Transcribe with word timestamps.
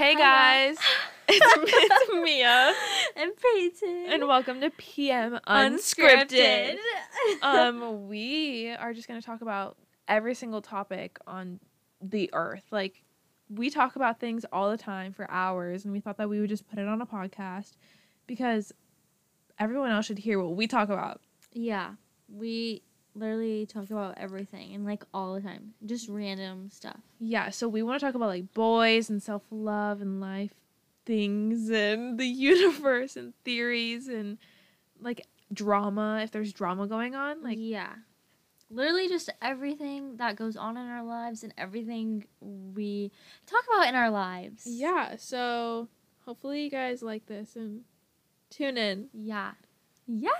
Hey 0.00 0.14
guys, 0.14 0.78
it's, 1.28 1.46
it's 1.62 2.24
Mia, 2.24 2.72
and 3.16 3.32
Peyton. 3.36 4.06
and 4.08 4.26
welcome 4.26 4.58
to 4.62 4.70
PM 4.70 5.38
Unscripted. 5.46 6.78
Unscripted. 6.78 7.42
um, 7.42 8.08
we 8.08 8.70
are 8.70 8.94
just 8.94 9.06
gonna 9.06 9.20
talk 9.20 9.42
about 9.42 9.76
every 10.08 10.34
single 10.34 10.62
topic 10.62 11.18
on 11.26 11.60
the 12.00 12.30
earth. 12.32 12.64
Like, 12.70 13.02
we 13.50 13.68
talk 13.68 13.94
about 13.94 14.20
things 14.20 14.46
all 14.50 14.70
the 14.70 14.78
time 14.78 15.12
for 15.12 15.30
hours, 15.30 15.84
and 15.84 15.92
we 15.92 16.00
thought 16.00 16.16
that 16.16 16.30
we 16.30 16.40
would 16.40 16.48
just 16.48 16.66
put 16.66 16.78
it 16.78 16.88
on 16.88 17.02
a 17.02 17.06
podcast 17.06 17.72
because 18.26 18.72
everyone 19.58 19.90
else 19.90 20.06
should 20.06 20.18
hear 20.20 20.42
what 20.42 20.56
we 20.56 20.66
talk 20.66 20.88
about. 20.88 21.20
yeah, 21.52 21.90
we 22.26 22.80
literally 23.14 23.66
talk 23.66 23.90
about 23.90 24.16
everything 24.18 24.74
and 24.74 24.84
like 24.84 25.04
all 25.12 25.34
the 25.34 25.40
time, 25.40 25.74
just 25.86 26.08
random 26.08 26.70
stuff. 26.70 27.00
Yeah, 27.18 27.50
so 27.50 27.68
we 27.68 27.82
want 27.82 28.00
to 28.00 28.06
talk 28.06 28.14
about 28.14 28.28
like 28.28 28.52
boys 28.54 29.10
and 29.10 29.22
self 29.22 29.42
love 29.50 30.00
and 30.00 30.20
life 30.20 30.52
things 31.06 31.70
and 31.70 32.18
the 32.18 32.26
universe 32.26 33.16
and 33.16 33.32
theories 33.44 34.06
and 34.08 34.38
like 35.00 35.26
drama 35.52 36.20
if 36.22 36.30
there's 36.30 36.52
drama 36.52 36.86
going 36.86 37.14
on. 37.14 37.42
Like, 37.42 37.58
yeah, 37.60 37.94
literally 38.70 39.08
just 39.08 39.30
everything 39.42 40.16
that 40.18 40.36
goes 40.36 40.56
on 40.56 40.76
in 40.76 40.86
our 40.86 41.02
lives 41.02 41.42
and 41.42 41.52
everything 41.58 42.24
we 42.40 43.10
talk 43.46 43.64
about 43.72 43.88
in 43.88 43.94
our 43.94 44.10
lives. 44.10 44.66
yeah, 44.66 45.16
so 45.16 45.88
hopefully 46.24 46.62
you 46.64 46.70
guys 46.70 47.02
like 47.02 47.26
this 47.26 47.56
and 47.56 47.82
tune 48.50 48.76
in. 48.76 49.08
yeah, 49.12 49.52
yeah. 50.06 50.30